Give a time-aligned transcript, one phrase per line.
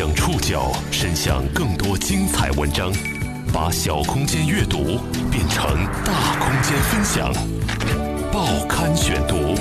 [0.00, 2.90] 将触角伸向更多精彩文章，
[3.52, 4.98] 把小空间阅读
[5.30, 7.30] 变成大空间分享。
[8.32, 9.54] 报刊选读，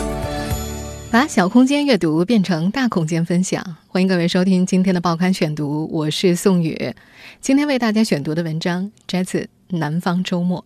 [1.12, 3.62] 把小空间阅读变成大空间分享。
[3.90, 6.96] 欢迎各位收听今天的报刊选读，我是宋宇。
[7.42, 10.64] 今天为大家选读的文章摘自《南方周末》。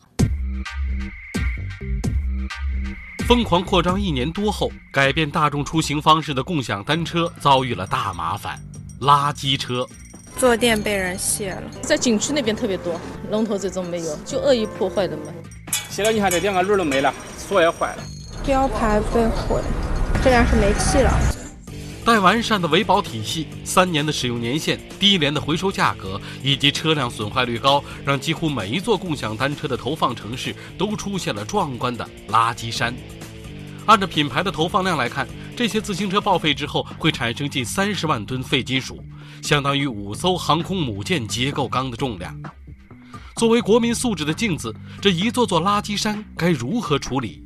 [3.25, 8.59] 疯狂扩张一年多后，改变大众出行方式的共享单车遭遇了大麻烦——
[9.03, 9.87] 垃圾车。
[10.37, 12.99] 坐垫被人卸了，在景区那边特别多，
[13.29, 15.23] 龙头这种没有，就恶意破坏的嘛。
[15.89, 18.03] 卸了，你看这两个轮都没了，锁也坏了，
[18.43, 19.61] 标牌被毁，
[20.23, 21.11] 这辆是没气了。
[22.03, 32.93] 待完善的维保体系、三年的使用年限、低廉的回收价格以及车辆损坏率高，让几乎每一座共享单车的投放城市都出现了壮观的垃圾山。
[33.85, 38.99] 按照品牌的投放量来看，这些自行车报废之后会产生近三十万吨废金属，
[39.41, 42.35] 相当于五艘航空母舰结构钢的重量。
[43.35, 47.43] 作为国民素质的镜子，这一座座垃圾山该如何处理？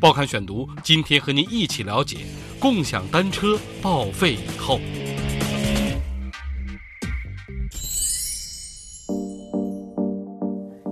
[0.00, 2.18] 报刊选读，今天和您一起了解
[2.58, 4.80] 共享单车报废以后。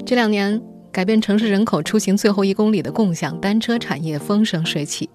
[0.07, 5.09] 这两年，改变城市人口出行最后一公里的共享单车产业风生水起。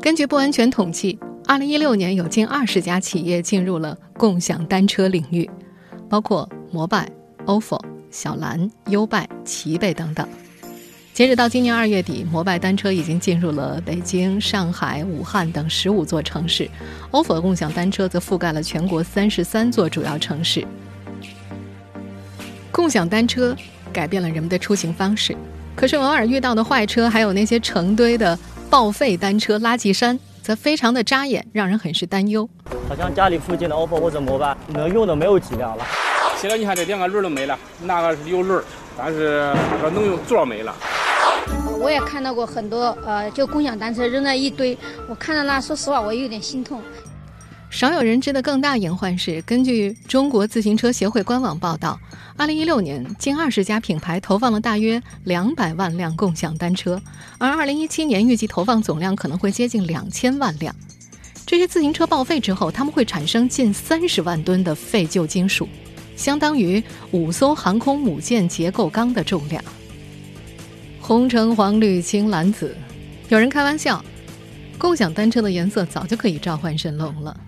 [0.00, 5.48] 根据不完全统计，二零一六年有近二十家企业进入了共享单车领域，
[6.08, 7.10] 包括摩拜、
[7.44, 7.80] ofo、
[8.10, 10.26] 小蓝、优拜、骑贝等等。
[11.12, 16.70] 截止到今年二月底，摩拜单车已经进入了北京、上海、武汉等十五座城市
[17.10, 20.64] ，ofo 共享单车则覆盖了全国三十三座主要城市。
[22.70, 23.56] 共享单车
[23.92, 25.34] 改变了人们的出行方式，
[25.74, 32.48] 可是偶尔遇到的坏车，还有那些成堆的报废单车垃圾山，则非常的扎眼，让人很是担忧。
[32.88, 35.84] 好像家里附近的 OPPO 或者摩拜能用的没有几辆了。
[36.38, 38.62] 卸了，你看这两个轮都没了，那个是有轮，
[38.98, 40.74] 但是那个能用座没了。
[41.78, 44.76] 我也看到过很多，呃，就共享单车扔在一堆，
[45.08, 46.82] 我看到那，说实话，我有点心痛。
[47.68, 51.98] 少有人知的更大隐患是，根据中国自行车协会官网报道，
[52.36, 57.00] 二零一六年近二十家品牌投放了大约两百万辆共享单车，
[57.36, 60.74] 而二零一七年预计投放总量可能会接近两千万辆。
[61.44, 65.68] 这些自行车报废之后，它们会产生近三十万吨的废旧金属，
[66.16, 69.62] 相当于五艘航空母舰结构钢的重量。
[70.98, 72.74] 红橙黄绿青蓝紫，
[73.28, 74.02] 有人开玩笑，
[74.78, 77.38] 共享单车的颜色早就可以召唤神龙了。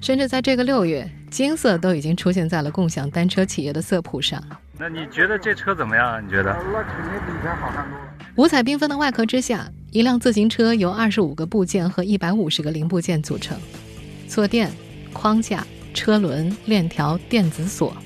[0.00, 4.42] 甚至在这个六月，金色都已经出现在了共享单车企业的色谱上。
[4.78, 6.24] 那你觉得这车怎么样？
[6.24, 6.52] 你觉得？
[6.72, 8.04] 那肯定比以前好看多了。
[8.36, 13.58] 五彩缤纷的外壳之下，一辆自行车由二十五个部件和一百五十个零部件组成：
[14.28, 14.70] 坐垫、
[15.12, 17.96] 框架、车轮、链条、电子锁。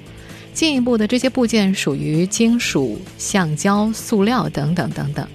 [0.55, 5.27] 进一步的这些部件属于金属、橡胶、塑料等等等等，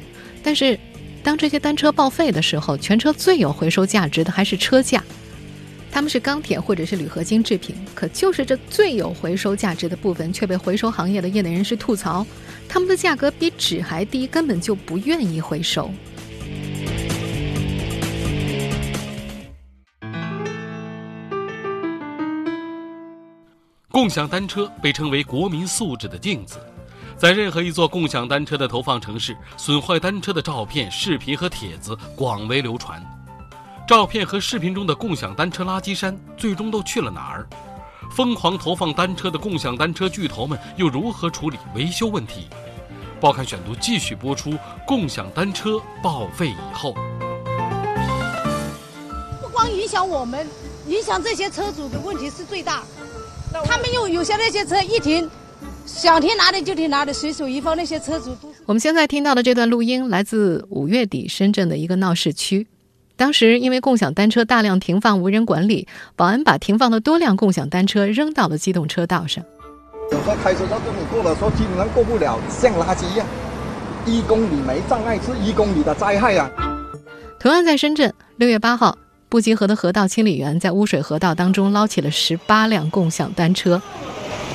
[0.44, 0.80] 但是
[1.24, 5.04] 当这些单车报废的时候，全车最有回收价值的还是车架，
[5.98, 12.24] 它们是钢铁或者是铝合金制品，可就是这最有回收价值的部分却被回收行业的业内人士吐槽，
[12.70, 15.90] 它们的价格比纸还低，根本就不愿意回收。
[23.90, 26.60] 共享单车被称为国民素质的镜子，
[27.18, 33.04] 在任何一座共享单车的投放城市，损坏单车的照片、视频和帖子广为流传。
[33.88, 37.48] 照片和视频中的共享单车垃圾山最终都去了哪儿？
[38.12, 42.48] 疯狂投放单车的共享单车巨头们又如何处理维修问题？
[43.22, 44.54] 报刊选读继续播出：
[44.86, 46.94] 共享单车报废以后，
[49.42, 50.46] 不光影响我们，
[50.88, 52.84] 影响这些车主的问题是最大。
[53.64, 55.30] 他们又有些那些车一停，
[55.86, 58.54] 想停哪里就停哪里，随手一放，那些车主都。
[58.66, 62.68] 我们现在听到的这段录音来自五月底深圳的一个闹市区，
[63.18, 69.44] 当时因为共享单车大量停放无人管理，保安把停放的多辆共享单车扔到了机动车道上。
[70.12, 73.26] 有时候开车到这里过的时候，基本上过不了，像垃圾一样。
[74.06, 76.50] 一公里没障碍是一公里的灾害啊！
[77.40, 78.98] 同样在深圳，六月八号。
[79.30, 83.82] 布吉河的河道清理员在污水河道当中捞起了十八辆共享单车。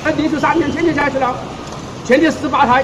[0.03, 1.35] 哎，连续三天天天下去了，
[2.03, 2.83] 前天十八台，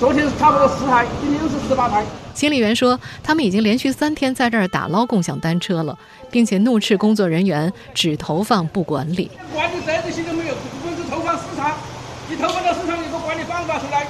[0.00, 2.02] 昨天差不多十台，今天又是十八台。
[2.32, 5.94] 清理员说，他们已经连续三天在这儿打捞共享单车了，
[6.30, 9.30] 并且怒斥工作人员只投放不管理。
[9.52, 11.72] 管理责任心都没有，光是投放市场，
[12.30, 14.06] 你投放到市场，有个管理办法出来，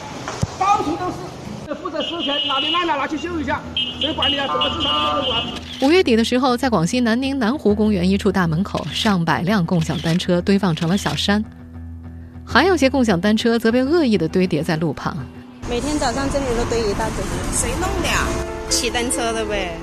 [0.60, 1.74] 到处都是。
[1.74, 3.60] 负责收钱，哪里烂了拿去修一下，
[4.00, 4.46] 谁管理啊？
[4.46, 5.42] 整个市场都没人
[5.80, 5.88] 管。
[5.88, 11.44] 五月底的时候，在广西南宁南湖公园一处大门口，上百辆共享单车堆放成了小山，
[12.46, 15.16] 还有些共享单车则被恶意的堆叠在路旁。
[15.70, 18.68] 每天早上这里都堆一大堆，谁弄的？
[18.68, 19.78] 骑单车的呗。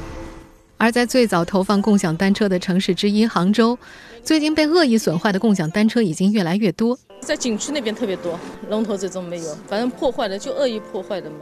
[0.75, 3.79] 而在最早投放共享单车的城市之一杭州，
[4.21, 6.99] 最近被恶意损坏的共享单车已经越来越多。
[7.21, 8.37] 在景区那边特别多，
[8.67, 11.37] 龙头这种没有，反正破坏的就恶意破坏的嘛。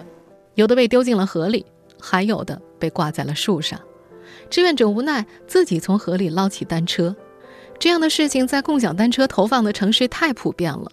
[0.54, 1.66] 有的被丢进了河里，
[2.00, 3.82] 还有的被挂在了树上。
[4.52, 7.16] 志愿者无奈自己从河里捞起单车，
[7.80, 10.92] 这样的事情在共享单车投放的城市太普遍了。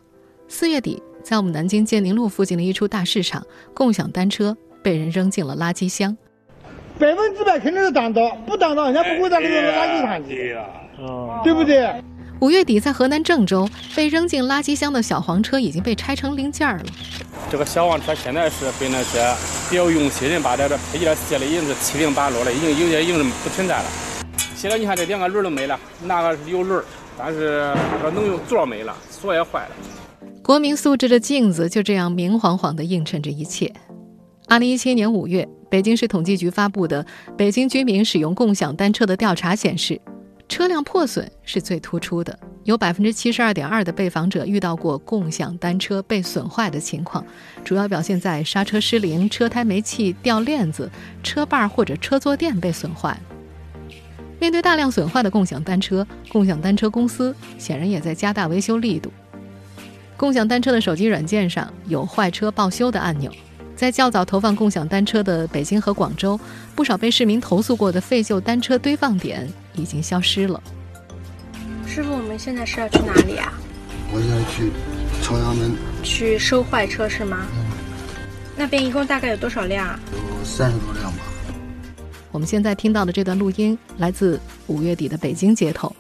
[0.48, 6.16] 四月底，在我们南京建宁路附近的一处大市场，共享单车被人扔进了垃圾箱。
[6.98, 10.56] 百分之百肯定是挡道，不挡道人家不会在那个垃圾场去，
[11.42, 11.90] 对不对？
[12.40, 16.84] 五月底，在河南郑州，被扔进垃圾箱的小黄车已经被拆成零件了。
[17.50, 19.34] 这个小黄车现在是被那些
[19.70, 23.84] 比较用心人把这个配件卸的已经是七零八落了，已经有些已经不存在了。
[24.56, 26.84] 现在你看这两个轮都没了，那个是有轮，
[27.16, 27.72] 但是
[28.02, 29.70] 这能用座没了，锁也坏了。
[30.42, 33.72] 国民素质的镜子就这样明晃晃地映衬着一切。
[34.48, 37.02] 二零一七年五月，北京市统计局发布的
[37.36, 40.00] 《北京居民使用共享单车的调查》显示。
[40.48, 47.24] 车辆破损是最突出的，有百分之七十二点二的被访者遇到过共享单车被损坏的情况，
[47.64, 50.90] 主要表现在刹车失灵、车胎没气、掉链子、
[51.22, 53.18] 车把或者车坐垫被损坏。
[54.38, 59.10] 面对大量损坏的共享单车，共享单车公司显然也在加大维修力度。
[60.22, 63.28] 共享单车的手机软件上有坏车报修的按钮。
[63.74, 66.38] 在较早投放共享单车的北京和广州，
[66.76, 70.62] 不少被市民投诉过的废旧单车堆放点已经消失了。
[71.88, 73.52] 师傅，我们现在是要去哪里啊？
[74.12, 74.70] 我现在去
[75.24, 75.72] 朝阳门
[76.04, 77.38] 去收坏车是吗？
[77.56, 77.64] 嗯。
[78.56, 79.98] 那边一共大概有多少辆？
[80.12, 81.18] 有三十多辆吧。
[82.30, 85.92] 我们现在听到的这段录音来自五月底的北京街头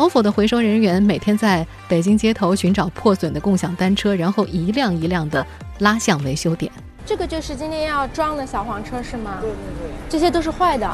[0.00, 5.46] ，ofo 的回收人员每天在北京街头寻找破损的共享单车，然后一辆一辆的
[5.80, 6.72] 拉向维修点。
[7.04, 9.36] 这个就是今天要装的小黄车是吗？
[9.42, 10.90] 对对对，这些都是坏的。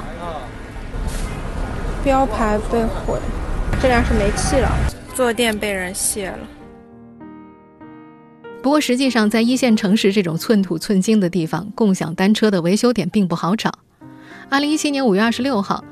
[2.03, 3.19] 标牌被毁，
[3.81, 4.69] 这辆是没气了，
[5.15, 6.39] 坐垫被人卸了。
[8.63, 13.73] 不过实际上，在一线城市这种寸土寸金的地方，共享单车的维修点并不好找。
[14.49, 15.85] 二零一七年五月二十六号，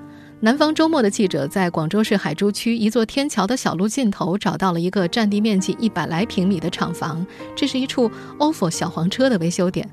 [0.44, 7.26] 南方周末的记者在广州市海珠区一座天桥的小路尽头找到了一个占地面积一百来平米的厂房，
[7.56, 9.88] 这是一处 ofo 小黄车的维修点。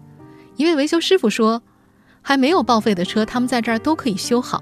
[0.58, 1.64] 一位维修师傅说
[2.22, 4.62] ：“还没有报废的车，他们在这儿都可以修好。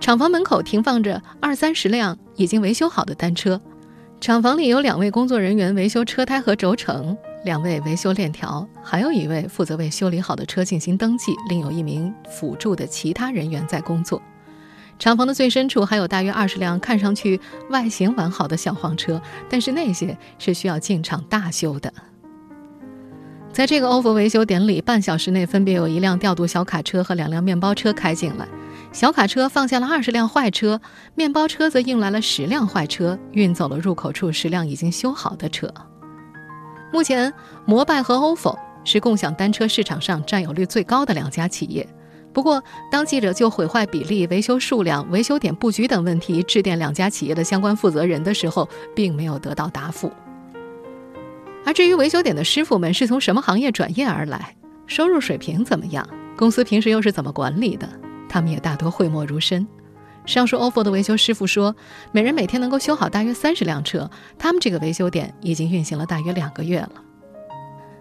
[0.00, 3.60] 厂房门口停放着二三十辆已经维修好的单车，
[4.20, 14.20] 厂房里有两位工作人员维修车胎和轴承，两位维修链条，还有一位负责为修理好的车进行登记，另有一名辅助的其他人员在工作。
[14.98, 17.40] 厂房的最深处还有大约二十辆看上去
[17.70, 21.92] 外形完好的小黄车，但是那些是需要进厂大修的。”
[23.52, 28.46] 在这个 ofo 维修点里，半小时内分别有一辆调度小卡车和两辆面包车开进来。
[28.92, 30.80] 小卡车放下了二十辆坏车，
[31.14, 35.72] 面包车则运来了十辆坏车，运走了入口处十辆已经修好的车。
[36.92, 37.32] 目前，
[37.66, 41.86] 摩拜和 ofo 是共享单车市场上占有率最高的两家企业。
[42.38, 50.08] 不过，当记者就毁坏比例、维修数量、维修点布局等问题致电两家企业的相关负责人的时候，并没有得到答复。
[51.66, 54.54] 而至于维修点的师傅们是从什么行业转业而来，
[54.86, 57.88] 收入水平怎么样，公司平时又是怎么管理的，
[58.28, 59.66] 他们也大多讳莫如深。
[60.24, 61.74] 上述 ofo 的维修师傅说，
[62.12, 64.08] 每人每天能够修好大约三十辆车，
[64.38, 66.92] 他们这个维修点已经运行了大约两个月了。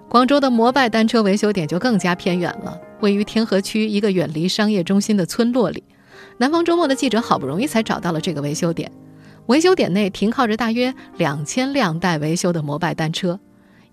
[0.07, 5.83] 广州的摩拜单车维修点就更加偏远了，位于天河区一个远离商业中心的村落里。
[6.37, 8.91] 南方周末的记者好不容易才找到了这个维修点，
[9.47, 13.39] 维修点内停靠着大约两千辆待维修的摩拜单车。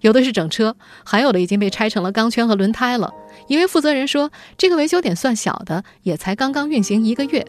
[0.00, 3.12] 有的是整车，还有的已经被拆成了钢圈和轮胎了。
[3.48, 7.46] 一位负责人说：“这个维修点算小的，也才刚刚运行一个月。”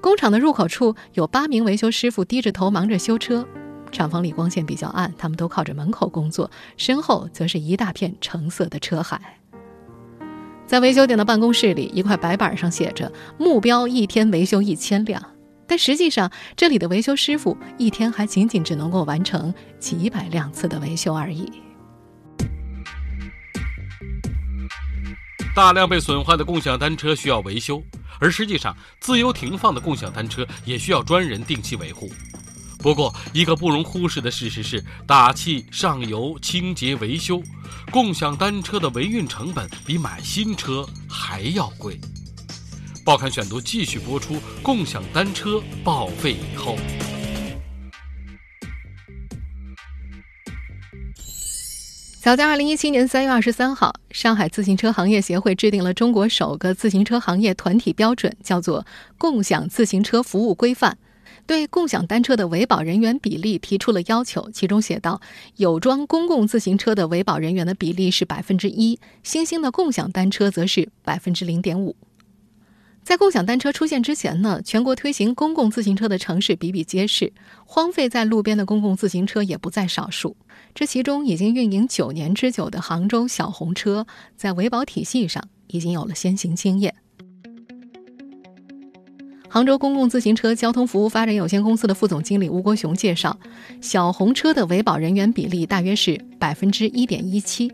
[0.00, 3.44] 工厂的入口处有八名维修师傅低着头忙着修车，
[3.90, 9.37] 厂房里光线比较暗，他们都靠着门口工作，身后则是一大片橙色的车海。
[10.68, 13.10] 在维修点的办公室里，一块白板上写着
[13.40, 15.20] ：“目标一天维修一千辆。”
[15.66, 21.50] 但实际上，这里的维修师傅一天还仅仅只能够完成几百辆次的维修而已。
[25.56, 27.82] 大量被损坏的共享单车需要维修，
[28.20, 32.10] 而实际上，自由停放的共享单车也需要专人定期维护。
[32.78, 37.42] 不过，一个不容忽视的事实是，打气、上油、清洁、维修，
[37.90, 41.98] 共享单车的维运成本比买新车还要贵。
[43.04, 46.76] 报刊选读继续播出共享单车报废以后。
[52.20, 58.82] 早在二零一七年三月二十三号，上海自行车行业协会制定了中国首个自行车行业团体标准，叫做
[59.16, 60.92] 《共享自行车服务规范》，
[61.48, 64.50] 对共享单车的维保人员比例提出了要求。
[64.50, 65.18] 其中写道，
[65.56, 71.96] 有装公共自行车的维保人员的比例是百分之一，新兴的共享单车则是百分之零点五。
[73.02, 77.32] 在共享单车出现之前呢，全国推行公共自行车的城市比比皆是，
[77.64, 80.36] 荒废在路边的公共自行车也不在少数。
[80.74, 86.94] 这其中，已经运营九年之久的杭州小红车，在维保体系上已经有了先行经验。
[89.50, 93.36] 杭州公共自行车交通服务发展有限公司的副总经理吴国雄介绍，
[93.80, 97.72] 小红车的维保人员比例大约是百分之一点一七，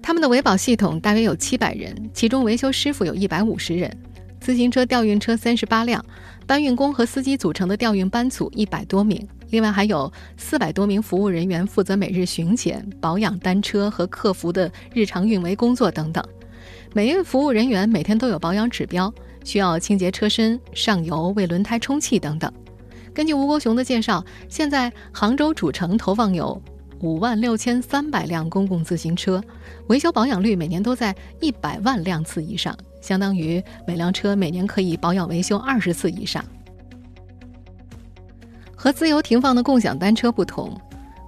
[0.00, 3.94] 他们的维保系统大约有七百人，其中维修师傅有一百五十人。
[4.40, 6.02] 自行车调运车三十八辆，
[6.46, 16.24] 搬运工和司机组成的调运班组一百多名，另外还有四百多名服务人员负责每日巡检、保养单车和客服的日常运维工作等等。
[16.94, 19.12] 每位服务人员每天都有保养指标，
[19.44, 22.52] 需要清洁车身、上油、为轮胎充气等等。
[23.12, 26.60] 根据吴国雄的介绍，现在杭州主城投放有
[27.00, 29.42] 五万六千三百辆公共自行车，
[29.88, 32.76] 维修保养率每年都在一百万辆次以上。
[33.00, 36.44] 相当于每辆车每年可以保养维修二十次以上。
[38.76, 40.78] 和自由停放的共享单车不同，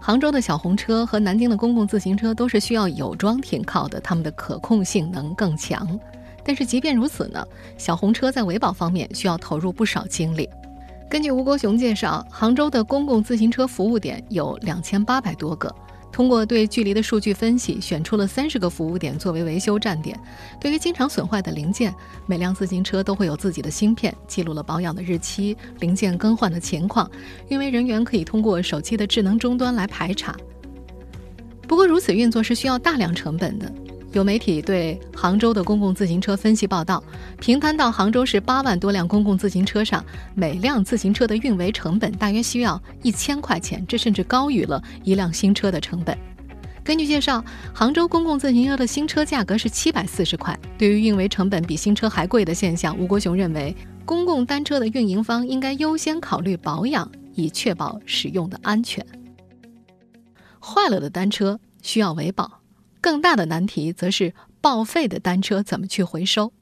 [0.01, 5.99] 杭州的小红车和南京的公共自行车都是需要有桩停靠的，它们的可控性能更强。
[6.45, 7.47] 但是即便如此呢，
[7.79, 10.49] 小红车在维保方面需要投入不少精力。
[11.11, 15.75] 根据吴国雄介绍，杭州的公共自行车服务点有两千八百多个。
[16.11, 20.19] 通过对距离的数据分析，选出了三十个服务点作为维修站点。
[20.61, 21.95] 对于经常损坏的零件，
[22.27, 27.11] 每辆自行车都会有自己的芯片，记录了保养的日期、零件更换的情况。
[27.49, 30.37] 运维人员可以通过手机的智能终端来排查。
[31.67, 33.73] 不过，如此运作是需要大量成本的。
[34.13, 37.03] 有媒体对杭州的公共自行车分析报道，
[37.41, 40.05] 平摊到杭州市八万多辆公共自行车上，
[40.35, 46.17] 每辆自行车的运维成本大约需要一千块钱，这甚至高于了一辆新车的成本。
[46.85, 47.43] 根据介绍，
[47.73, 50.59] 杭州公共自行车的新车价格是七百四十块。
[50.77, 59.03] 对于运维成本比新车还贵的现象，吴国雄认为，公共单车的运营方应该优先考虑保养，以确保使用的安全。
[60.61, 62.62] 坏了的单车需要维保。
[63.03, 66.53] 更大的难题则是报废的单车怎么去回收。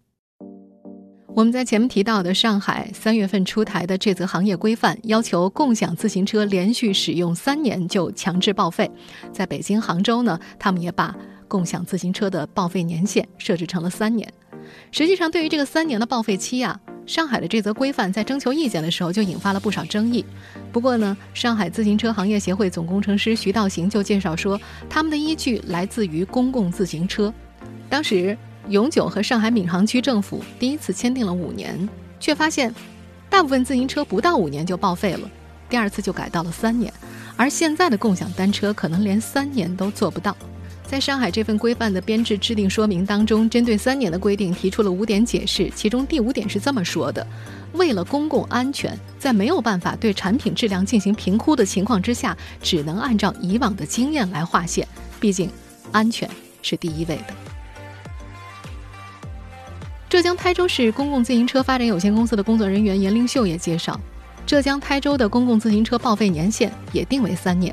[1.37, 8.90] 我们在前面提到的上海三月份出台的这则行业规范，要求共享自行车连续使用三年就强制报废。
[9.32, 11.14] 在北京、杭州呢，他们也把
[11.47, 14.26] 共享自行车的报废年限设置成了三年。
[14.90, 16.80] 实际上，对于这个三年的报废期呀。
[17.11, 20.25] 上海的这则规范在征求意见的时候就引发了不少争议。
[20.71, 27.35] 不过呢，上海自行车行业协会总工程师徐道行就介绍说，他们的依据来自于公共自行车。
[27.88, 28.38] 当时
[28.69, 31.76] 永久和上海闵行区政府第一次签订了五年，
[32.21, 32.73] 却发现
[33.29, 35.29] 大部分自行车不到五年就报废了。
[35.69, 36.95] 第二次就改到了三年，
[37.35, 40.37] 而现在的共享单车可能连三年都做不到。
[40.90, 47.25] 在上海这份规范的编制制定说明当中，针对三年的规定提出了五点解释，其中第五点是这么说的：
[47.75, 54.85] 为了公共安全，在没有办法对产品质量进行评估的情况之下，只能按照以往的经验来划线，
[55.20, 55.49] 毕竟
[55.92, 56.28] 安全
[56.61, 57.35] 是第一位的。
[60.09, 64.00] 浙江台州市公共自行车发展有限公司的工作人员严灵秀也介绍，
[64.44, 67.73] 浙江台州的公共自行车报废年限也定为三年，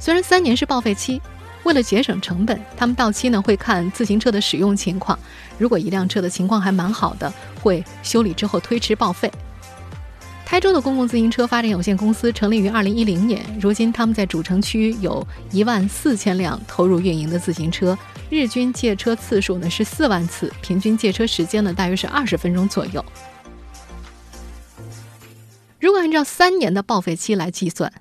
[0.00, 1.22] 虽然三年是报废期。
[1.68, 5.18] 为了节省成本，他们到期呢会看自行车的使用情况。
[5.58, 9.30] 如果一辆车的情况还蛮好的，会修理之后推迟报废。
[10.46, 15.22] 台州的公共自行车发展有限公司成立于二零一零年，如今他们在主城区有
[15.52, 17.96] 一万四千辆投入运营的自行车，
[18.30, 23.04] 日均借车次数呢是四万次，平均借车时间呢大约是二十分钟左右。
[25.78, 27.92] 如果按照三年的报废期来计算，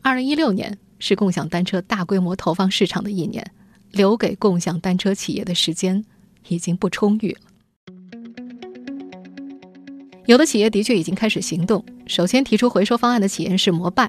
[0.00, 0.78] 二零一六年。
[1.02, 3.44] 是共享单车大规模投放市场的一年，
[3.90, 6.04] 留给共享单车企业的时间
[6.46, 7.40] 已经不充裕了。
[10.26, 11.84] 有的企业的确已经开始行动。
[12.06, 14.08] 首先提出回收方案的企业是摩拜，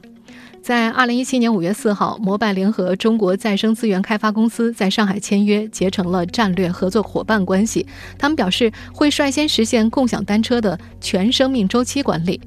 [0.62, 7.88] 在二零一七年五月四号，摩拜联合中国再生资源开发公司在上海签约，结成了战略合作伙伴关系。
[8.20, 12.40] 他们表示会率先实现共享单车的全生命周期管理。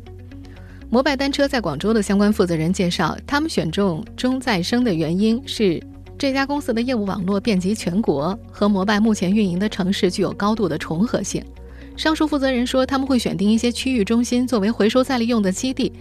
[0.89, 5.83] 摩拜单车在广州的相关负责人介绍，他们选中中再生的原因是
[6.17, 11.45] 这家公司的业务网络遍及全国，和摩拜目前运营的城市具有高度的重合性。
[11.97, 15.93] 上述负责人说，他们会选定一些区域中心作为回收再利用的基地。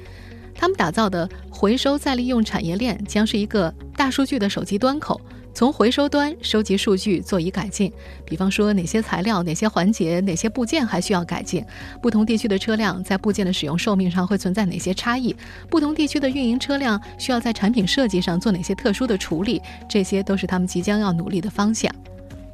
[0.54, 5.20] 他们打造的回收再利用产业链将是一个大数据的手机端口，
[5.56, 7.90] 从回收端收集数据，做以改进。
[8.26, 11.66] 比方说，哪些材料、哪些环节、哪些部件还需要改进？
[12.02, 15.34] 不同地区的车辆在部件的使用寿命上会存在哪些差异？
[15.70, 19.62] 不同地区的运营车辆需要在产品设计上做哪些特殊的处理？
[19.88, 21.90] 这些都是他们即将要努力的方向。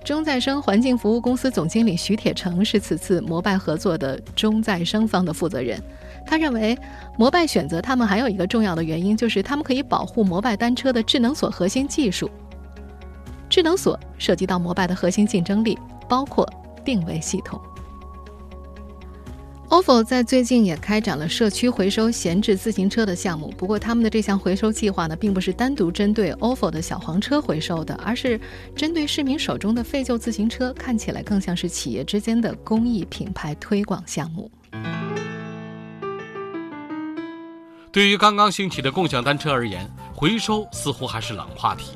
[0.06, 5.82] 中再生环境服务公司总经理徐铁成是此次摩拜合作的中再生方的负责人。
[6.24, 6.78] 他认为，
[7.18, 12.30] 摩拜选择他们还有一个重要的原因，就是他们可以保护摩拜单车的智能锁核心技术。
[13.52, 15.78] 智能锁涉及到摩拜的核心竞争力，
[16.08, 16.50] 包括
[16.86, 17.62] 定位系统。
[19.68, 28.40] ofo 在最近也开展了社区回收闲置自行车的项目，不过他们的这项回收计划呢，并不是单独针对 ofo 的小黄车回收的，而是
[28.74, 34.50] 针对市民手中的废旧自行车，看起来更像是企业之间的公益品牌推广项目。
[37.92, 41.94] 对于刚刚兴起的共享单车而言，回收似乎还是冷话题，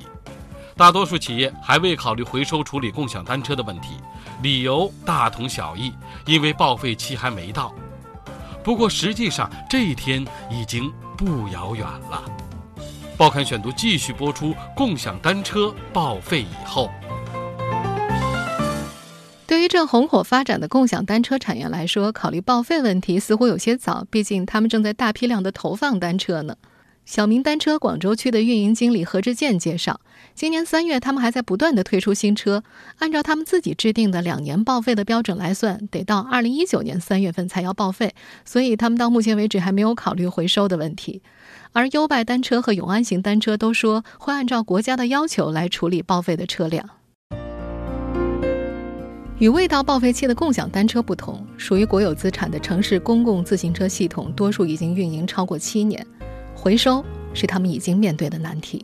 [0.78, 3.92] 大多数企业还未考虑回收处理共享单车的问题。
[4.42, 5.94] 理由大同小异，
[6.26, 7.74] 因为报废期还没到。
[8.62, 12.22] 不过实际上这一天已经不遥远了。
[13.18, 16.92] 报刊选读继续播出：共享单车报废以后，
[19.48, 24.06] 对于正红火发展的共享单车产业来说，考虑报废问题似乎有些早。
[24.12, 26.58] 毕竟他们正在大批量的投放单车呢。
[27.06, 30.02] 小明单车广州区的运营经理何志健介绍，
[30.34, 32.64] 今年三月，他们还在不断的推出新车。
[32.98, 41.22] 按照他们自己制定的两年报废的标准来算，得到二零一九年三月份才要报废，所以他们到目前为止还没有考虑回收的问题。
[41.74, 46.90] 而优拜单车和永安行单车都说会按照国家的要求来处理报废的车辆。
[49.38, 56.04] 与未到报废期的共享单车不同，属于国有资产的城市公共自行车系统，多数已经运营超过七年。
[56.66, 58.84] 回收是他们已经面对的难题。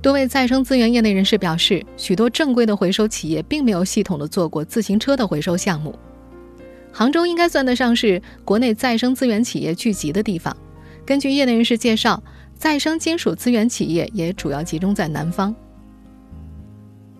[0.00, 5.94] 多位再生资源业内人士表示，许多正规的回收企业并没有系统的做过自行车的回收项目。
[6.90, 10.56] 杭州应该算得上是国内再生资源企业聚集的地方。
[11.04, 12.22] 根据业内人士介绍，
[12.54, 15.54] 再生金属资源企业也主要集中在南方。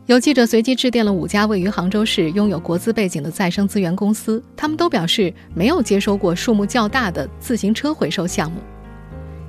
[0.07, 8.61] 有记者随机致电了五家位于杭州市、拥有国资背景的再生资源公司，他们都表示没有接收过数目较大的自行车回收项目。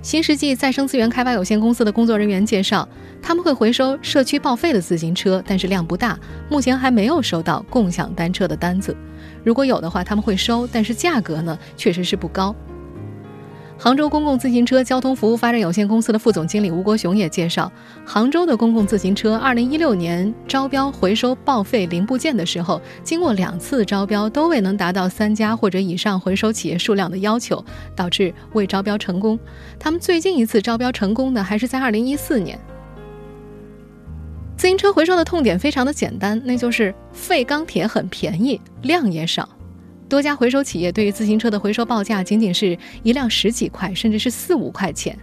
[0.06, 2.88] 新世纪再生资源开发有限公司的工作人员介绍，
[3.24, 6.15] 他们会回收社区报废的自行车，但是量不大，
[6.48, 8.96] 目前还没有收到共享单车的单子。
[9.44, 12.56] 如果有的话，他们会收，但是价格呢，确实是不高。
[13.78, 17.72] 杭州公共自行车交通服务发展有限公司的副总经理吴国雄也介绍，
[18.06, 27.64] 杭州的公共自行车2016年招标回收报废零部件的时候，经过两次招标都未能达到三家或者以上回收企业数量的要求，
[27.96, 29.38] 导致未招标成功。
[29.78, 32.60] 他们最近一次招标成功的还是在2014年。
[34.58, 39.48] 自行车回收的痛点非常的简单，那就是废钢铁很便宜，量也少。
[40.08, 45.18] 多家回收企业对于自行车的回收报价仅仅是一辆十几块，甚至是四五块钱。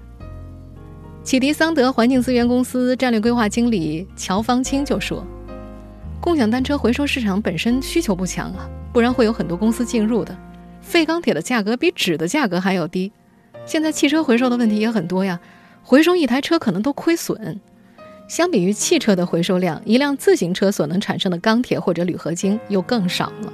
[1.23, 5.25] 启迪桑德环境资源公司战略规划经理乔方清就说
[6.21, 10.37] ：“共享单车回收市场本身需求不强啊，不然会有很多公司进入的。
[10.81, 13.12] 废钢铁的价格比纸的价格还要低。
[13.64, 15.38] 现在汽车回收的问题也很多呀，
[15.85, 17.61] 回收一台车可能都亏损。
[18.27, 23.53] 相比于汽车的回收量，一辆自行车所能产生的钢铁或者铝合金又更少了。”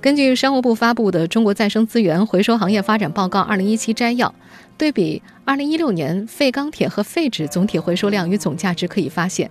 [0.00, 4.34] 根据商务部发布的《中国再生资源回收行业发展报告（二零一七）》摘要，
[4.78, 9.50] 对比二零一六年废钢铁和废纸总体回收量与总价值，可以发现，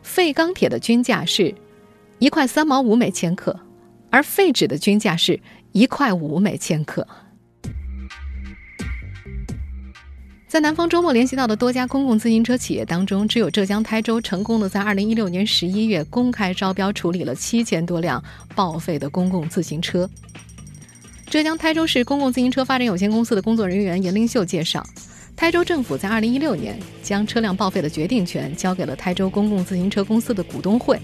[0.00, 1.52] 废钢铁的均价是
[2.20, 3.58] 一块三毛五每千克，
[4.08, 5.40] 而废纸的均价是
[5.72, 7.04] 一块五每千克。
[10.48, 18.22] 在南方周末联系到的多家公共自行车企业当中，只有浙江台州成功的在二零一六年十一月公开招标处理了七千多辆
[18.54, 20.08] 报废的公共自行车。
[21.26, 24.82] 浙江台州市公共自行车发展有限公司的工作人员严林秀介绍，
[25.36, 30.98] 台州政府在二零一六年将车辆报废的决定权交给了台州公共自行车公司的股东会，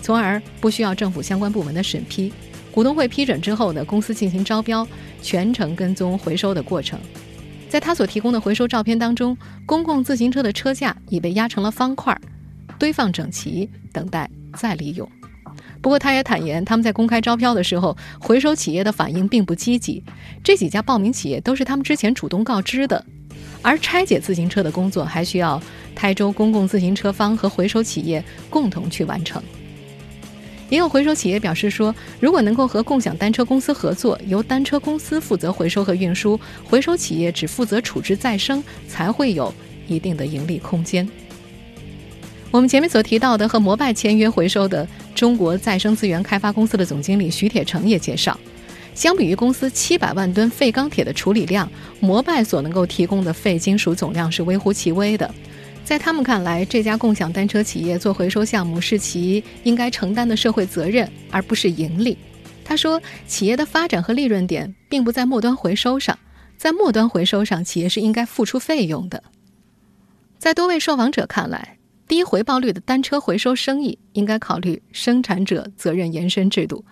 [0.00, 2.32] 从而不需要政府相关部门的审批。
[2.72, 4.84] 股东会批准之后呢，公司进行招标，
[5.22, 6.98] 全程跟踪回收的过程。
[7.72, 12.14] 在他所提供的回收照片当中，公共自行车的车架已被压成了方块，
[12.78, 15.10] 堆放整齐，等待再利用。
[15.80, 20.04] 不过，他也坦言，他们在公开招标的时候，回收企业的反应并不积极。
[20.44, 23.02] 这几家报名企业都是他们之前主动告知的，
[23.62, 25.58] 而拆解自行车的工作还需要
[25.94, 29.42] 台州公共自行车方和回收企业共同去完成。
[30.72, 39.52] 也有回收企业表示说，如果能够和共享单车公司合作，由单车公司负责回收和运输，回收企业只负责处置再生，才会有
[39.86, 41.06] 一定的盈利空间。
[42.50, 48.40] 我们前面所提到的和摩拜签约回收的中国再生资源开发公司的总经理徐铁成也介绍，
[48.94, 55.34] 相比于公司七百万吨废钢铁的处理量，摩拜所能够提供的废金属总量是微乎其微的。
[55.92, 62.16] 在他们看来，这家共享单车企业做回收项目是其应该承担的社会责任，而不是盈利。
[62.64, 66.18] 他说，企业的发展和利润点并不在末端回收上，
[66.56, 69.22] 在末端回收上，企业是应该付出费用的。
[70.38, 71.76] 在多位受访者看来，
[72.08, 76.82] 低回报率的单车回收生意应该考虑生产者责任延伸制度，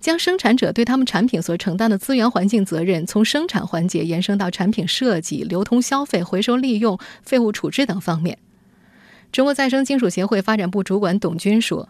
[0.00, 8.36] 将生产者对他们产品所承担的资源环境责任从生产环节延伸到产品设计、流通消费、回收利用、废物处置等方面。
[9.30, 11.88] 中国再生金属协会发展部主管董军说：“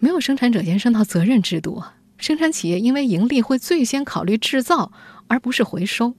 [0.00, 1.82] 没有生产者延伸到责任制度，
[2.18, 4.90] 生产企业因为盈利会最先考虑制造，
[5.28, 6.14] 而不是回收。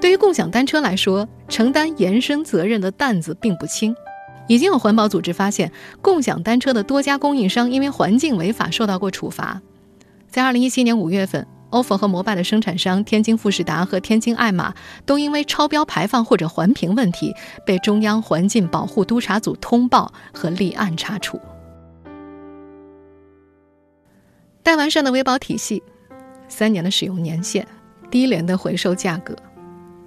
[0.00, 3.94] 对于共享单车来说，承担延伸责任的担子并不轻。
[4.46, 9.60] 已经有环保组织发现，共享单车的多家供应商因为环境违法受到过处罚。
[10.28, 17.34] 在二零一七年五月份。” Ofo 和摩拜的生产商天津富士达和天津爱玛都因为超标排放或者环评问题，
[17.66, 21.40] 被中央环境保护督察组通报和立案查处。
[24.62, 25.82] 待完善的维保体系，
[26.48, 27.66] 三年的使用年限，
[28.10, 29.34] 低廉的回收价格，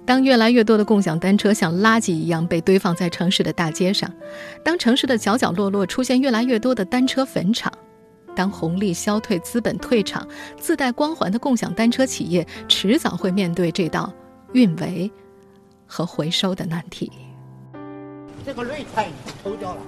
[0.04, 4.08] 当越来越多的共享单车像垃圾一样被堆放在城市的大街上，
[4.64, 7.72] 当城市的角角落落出现越来越多的单车坟场。
[8.34, 10.26] 当红利消退、资本退场，
[10.58, 14.12] 自带光环的共享单车企业迟早会面对这道
[14.52, 15.10] 运维
[15.86, 17.10] 和回收的难题。
[18.44, 19.08] 这个内胎
[19.42, 19.80] 偷掉了。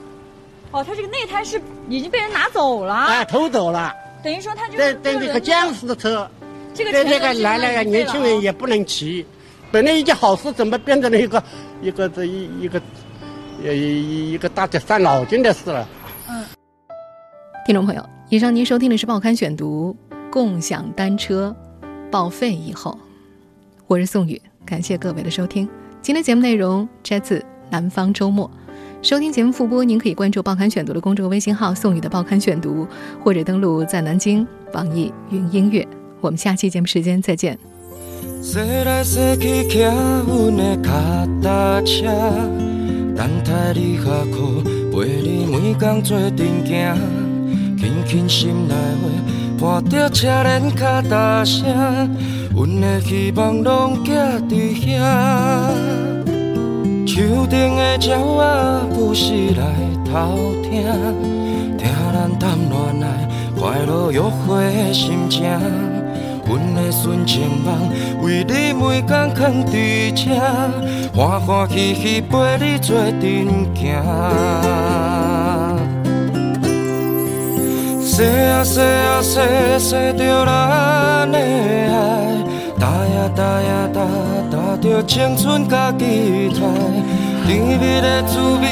[0.70, 2.94] 哦，他这个内胎是已经被人拿走了。
[2.94, 3.92] 哎，偷走了。
[4.22, 6.28] 等于说，他就是等这个僵尸的车，
[6.72, 9.24] 这个这个来了年轻人也不能骑。
[9.70, 11.42] 本来一件好事，怎么变成了一个
[11.82, 12.80] 一个这一一个
[13.62, 15.88] 一一个大家伤脑筋的事了？
[16.28, 16.44] 嗯。
[17.66, 18.13] 听众朋友。
[18.30, 19.94] 以上您收听的是《报刊选读》，
[20.30, 21.54] 共享单车
[22.10, 22.98] 报废以后，
[23.86, 25.68] 我是宋宇，感谢各位的收听。
[26.00, 27.38] 今天节目内容摘自
[27.70, 28.50] 《南方周末》，
[29.06, 32.88] 收听节目复播，您可以关注《报刊选读》的公众微信号“宋宇的报刊选读”，
[33.22, 35.86] 或者登录在南京网易云音乐。
[36.22, 37.58] 我们下期节目时间再见。
[47.84, 48.74] 轻轻心内
[49.60, 51.62] 话，伴着车轮脚踏声，
[52.54, 54.10] 阮的希望拢寄
[54.48, 55.68] 伫遐。
[57.06, 59.62] 树顶的鸟仔不时来
[60.10, 60.82] 偷听，
[61.76, 65.44] 听咱谈恋爱快乐约会的心情。
[66.46, 67.90] 阮的纯情梦，
[68.22, 70.24] 为你每天藏伫这，
[71.12, 75.03] 欢欢喜喜陪你做阵行。
[78.14, 79.42] 说啊说啊说
[79.76, 81.42] 说着咱的爱，
[82.78, 84.06] 打呀打呀打
[84.52, 86.60] 打着青春甲期待，
[87.44, 88.68] 甜蜜的滋味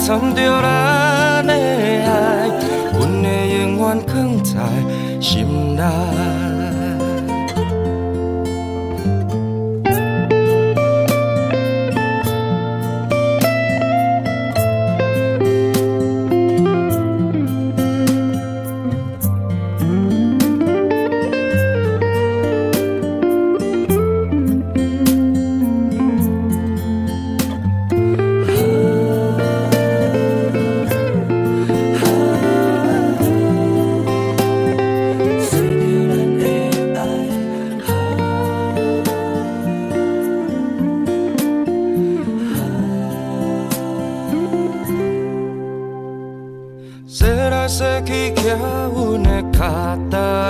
[0.00, 2.48] 掺着咱的爱，
[2.94, 3.28] 阮的
[3.58, 4.54] 永远藏在
[5.20, 5.82] 心内。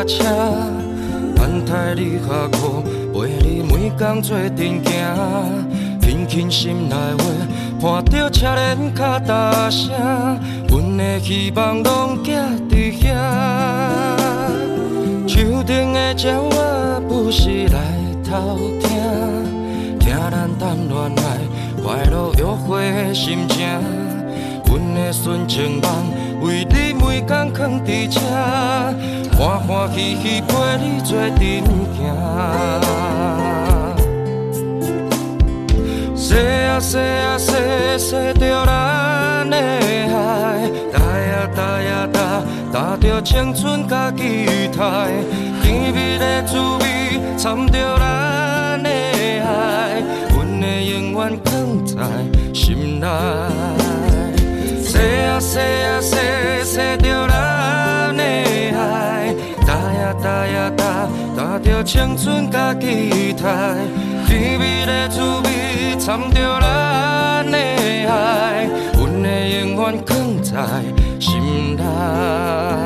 [0.06, 0.24] 车，
[1.34, 5.68] 等待你下课，陪你每工做阵行，
[6.00, 7.24] 轻轻心内话，
[7.80, 9.90] 伴着车轮脚踏声，
[10.68, 12.32] 阮的希望拢寄
[12.70, 13.04] 伫遐。
[15.26, 17.78] 树顶的鸟仔不时来
[18.24, 18.88] 偷听，
[19.98, 21.38] 听咱谈恋爱
[21.82, 23.66] 快乐约会的心情。
[24.68, 25.90] 阮的纯情梦，
[26.42, 28.20] 为你每天藏伫车，
[29.36, 31.38] 欢欢喜喜陪你做阵
[31.94, 31.96] 行。
[36.16, 37.48] 说啊说啊说
[37.98, 41.92] 说着咱的爱，大呀大呀。
[42.98, 44.46] 着青春甲期
[44.76, 45.10] 待，
[45.62, 50.02] 甜蜜的滋味掺着咱的爱，
[50.34, 51.96] 阮的永远藏在
[52.52, 53.06] 心内。
[55.38, 59.34] 细啊细啊细，细着咱的爱，
[59.66, 63.76] 搭呀搭呀搭，搭着青春甲期待，
[64.26, 69.24] 甜蜜的滋味掺着咱的爱，阮会
[69.60, 70.54] 永远藏在
[71.20, 72.85] 心内。